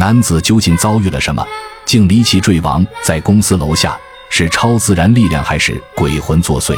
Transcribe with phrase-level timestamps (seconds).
[0.00, 1.46] 男子究竟遭遇了什么，
[1.84, 3.94] 竟离奇坠亡在公司楼下？
[4.30, 6.74] 是超自然力量还是鬼魂作祟？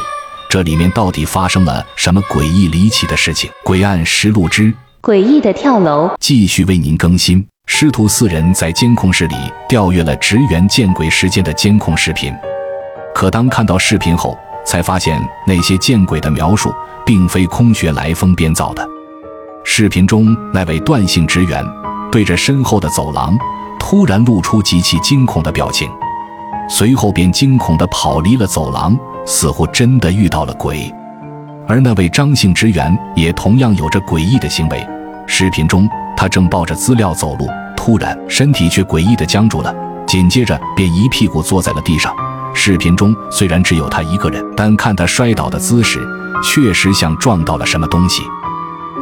[0.49, 3.49] 这里面到底发生了什么诡异离奇的事情？
[3.65, 7.47] 《诡案实录之诡异的跳楼》继续为您更新。
[7.65, 9.35] 师徒四人在监控室里
[9.69, 12.33] 调阅了职员见鬼时间的监控视频，
[13.15, 15.17] 可当看到视频后，才发现
[15.47, 16.73] 那些见鬼的描述
[17.05, 18.85] 并非空穴来风编造的。
[19.63, 21.65] 视频中那位段姓职员
[22.13, 23.35] 对着身后的走廊，
[23.79, 25.89] 突然露出极其惊恐的表情，
[26.69, 28.95] 随后便惊恐地跑离了走廊。
[29.25, 30.93] 似乎真的遇到了鬼，
[31.65, 34.85] 而那位张姓职员也同样有着诡异的行为。
[35.25, 39.73] 视频中，他正抱着资料走路，突然身体却诡异地僵住了，
[40.05, 42.13] 紧接着便一屁股坐在了地上。
[42.53, 46.05] 视频中虽然只有他一个人，但看他摔倒的姿势，
[46.43, 48.21] 确实像撞到了什么东西。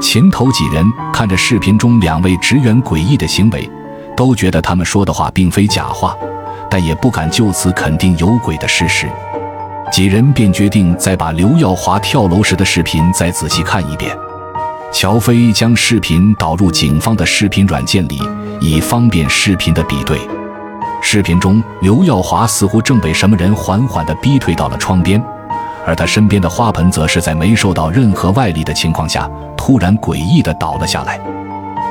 [0.02, 0.84] 秦头几人
[1.14, 3.70] 看着视频中两位职员诡异的行为，
[4.18, 6.18] 都觉得他们说的话并非假话，
[6.70, 9.08] 但也不敢就此肯定有鬼的事实。
[9.92, 14.12] 几人便决定再把刘耀华跳楼时的视频再仔细看一遍。
[14.92, 18.20] 乔飞将视频导入警方的视频软件里，
[18.60, 20.20] 以方便视频的比对。
[21.02, 25.24] 视频中，刘耀华似乎正被什么人缓缓地逼退到了窗边，
[25.86, 31.20] 而他身边的花盆则是在没受到任何外力的情况下，突然诡异地倒了下来。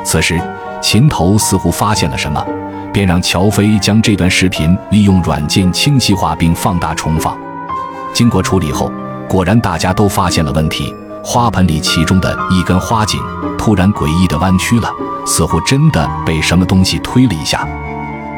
[0.05, 0.41] 此时，
[0.81, 2.45] 秦头似乎发现了什么，
[2.93, 7.37] 便让乔飞将这段视频利用软件清晰化并放大重放。
[8.13, 8.91] 经过处理后，
[9.29, 10.95] 果然大家都发现了问题。
[11.23, 13.21] 花盆里其中的一根花茎
[13.59, 14.91] 突然诡异地弯曲了，
[15.27, 17.69] 似乎真的被什么东西推了一下。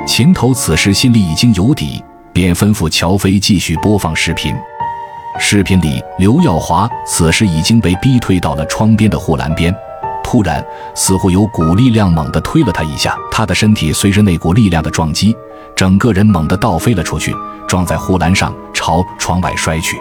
[0.05, 4.53] 秦头此时心里已经有底，便吩咐乔飞继续播放视频。
[5.39, 9.75] 视频里，刘耀华此时已经被逼退到了窗边的护栏边。
[10.23, 15.35] 突然，似乎有股力量猛地推了他一下，他的身体随着那股力量的撞击，
[15.75, 17.35] 整个人猛地倒飞了出去，
[17.67, 18.53] 撞在护栏上。
[18.75, 19.97] 朝窗外摔去。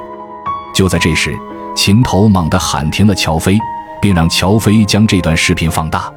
[0.74, 1.38] 就在这时，
[1.76, 3.60] 秦头猛地喊停了乔飞，
[4.02, 6.12] 并让乔飞将这段视频放大。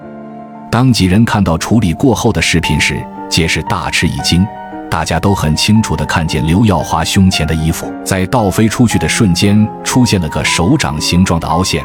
[0.70, 4.46] 当几人看到处理过后的视频时，皆是大吃一惊。
[4.94, 11.84] 大家都很清楚地看见刘耀华胸前的衣服在倒飞出去的瞬间出现了个手掌形状的凹陷。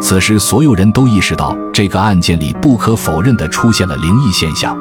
[0.00, 4.74] 此时，所有人都意识到这个案件里不可否认地出现了灵异现象。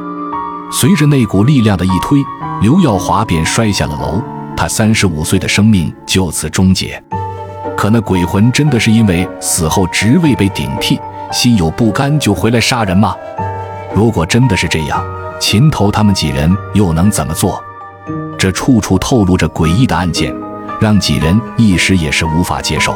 [0.71, 2.19] 随着那股力量的一推，
[2.61, 4.23] 刘耀华便摔下了楼。
[4.55, 7.03] 他三十五岁的生命就此终结，
[7.75, 10.97] 可那鬼魂真的是因为死后职位被顶替，
[11.33, 13.13] 心有不甘就回来杀人吗？
[13.93, 15.03] 如果真的是这样，
[15.41, 17.61] 秦头他们几人又能怎么做？
[18.37, 20.31] 这处处透露着诡异的案件，
[20.79, 22.95] 让几人一时也是无法接受。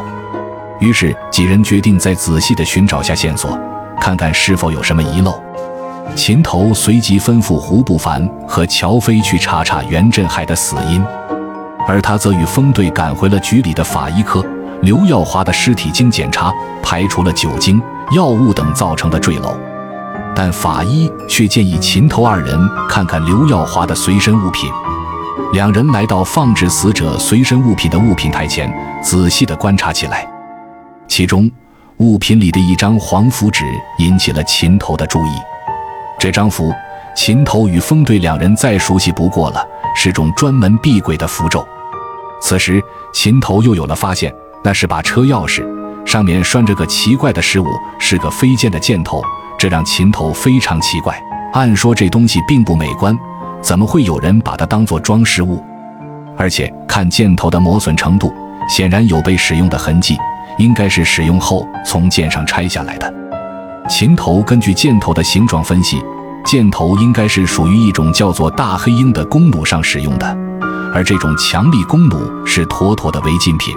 [0.80, 3.58] 于是几人决定再仔细的寻找下线索，
[4.00, 5.42] 看看是否有什么遗漏。
[6.16, 11.04] 秦头随即吩咐胡不凡和乔飞去查查袁振海的死因。
[11.88, 14.46] 而他则与风队赶回了局里的法医科。
[14.84, 16.54] 刘耀华的尸体经检查，
[16.84, 19.58] 排除了酒精、药物等造成的坠楼，
[20.36, 22.60] 但法医却建议秦头二人
[22.90, 24.70] 看看刘耀华的随身物品。
[25.54, 30.28] 两人来到放置死者随身物品的物品台前，仔细地观察起来。
[31.08, 31.50] 其中，
[31.98, 33.64] 物品里的一张黄符纸
[34.00, 35.32] 引起了秦头的注意。
[36.20, 36.74] 这张符，
[37.16, 39.66] 秦头与风队两人再熟悉不过了，
[39.96, 41.66] 是种专门避鬼的符咒。
[42.42, 42.82] 此时，
[43.14, 45.66] 秦头又有了发现，那是把车钥匙，
[46.06, 47.68] 上面拴着个奇怪的事物，
[48.00, 49.24] 是个飞剑的箭头，
[49.58, 51.18] 这让琴头非常奇怪。
[51.54, 53.18] 按说这东西并不美观，
[53.62, 55.64] 怎么会有人把它当做装饰物？
[56.38, 58.34] 而且看箭头的磨损程度，
[58.68, 60.18] 显然有被使用的痕迹，
[60.58, 63.14] 应该是使用后从箭上拆下来的。
[63.88, 66.04] 琴头根据箭头的形状分析，
[66.44, 70.38] 箭头应该是属于一种叫做大黑鹰的弓弩上使用的。
[70.94, 73.74] 而这种强力弓弩是妥妥的违禁品。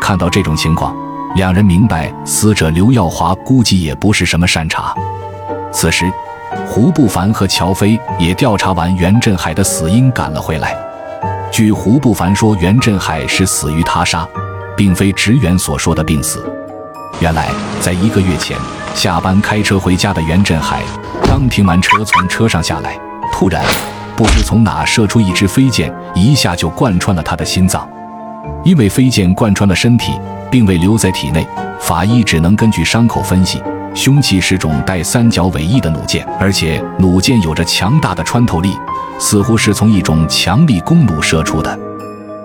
[0.00, 0.94] 看到这种情况，
[1.34, 4.94] 两人明白死者刘耀华估计也不是什么善茬。
[5.72, 6.12] 此时，
[6.66, 10.76] 胡不凡和乔飞也调查完袁振海的死因赶了回来。
[11.50, 14.28] 据胡不凡说，袁振海是死于他杀，
[14.76, 16.44] 并非职员所说的病死。
[17.20, 17.48] 原来，
[17.80, 18.56] 在一个月前，
[18.94, 20.82] 下班开车回家的袁振海
[21.24, 22.98] 刚停完车，从车上下来，
[23.32, 23.64] 突然。
[24.14, 27.88] 不知从哪射出一支飞箭，一下就贯穿了他的心脏。
[28.62, 30.12] 因为飞箭贯穿了身体，
[30.52, 31.44] 并未留在体内，
[31.80, 33.60] 法医只能根据伤口分析，
[33.94, 38.76] 凶器是种带三角尾翼的弩箭，而且弩箭有着强大的穿透力，
[39.18, 41.76] 似乎是从一种强力弓弩射出的。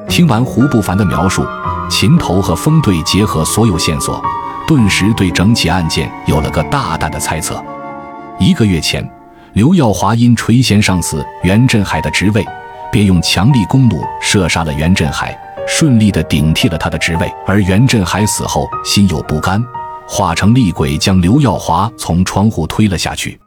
[0.08, 1.46] 听完胡不凡的描述，
[1.90, 4.24] 秦头和风队结合所有线索，
[4.66, 7.64] 顿时对整起案件有了个大胆的猜测。
[8.40, 9.08] 一个月前。
[9.54, 12.46] 刘耀华因垂涎上司袁振海的职位，
[12.92, 15.36] 便用强力弓弩射杀了袁振海，
[15.68, 17.32] 顺利地顶替了他的职位。
[17.46, 19.64] 而袁振海死后，心有不甘，
[20.08, 23.40] 化成厉鬼将刘耀华从窗户推了下去。